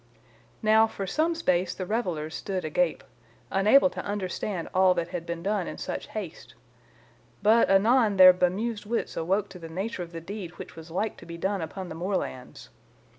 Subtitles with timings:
[0.63, 3.03] "Now, for some space the revellers stood agape,
[3.51, 6.55] unable to understand all that had been done in such haste.
[7.43, 11.17] But anon their bemused wits awoke to the nature of the deed which was like
[11.17, 12.69] to be done upon the moorlands.